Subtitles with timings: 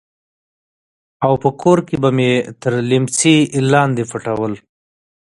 [1.25, 3.37] او په کور کښې به مې تر ليمڅي
[3.71, 4.53] لاندې پټول.